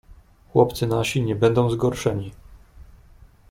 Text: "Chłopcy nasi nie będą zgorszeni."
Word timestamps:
"Chłopcy 0.53 0.87
nasi 0.87 1.21
nie 1.23 1.35
będą 1.35 1.69
zgorszeni." 1.69 2.31